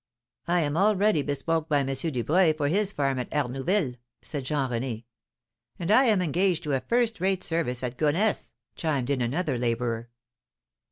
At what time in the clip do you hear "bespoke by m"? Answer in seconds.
1.21-1.85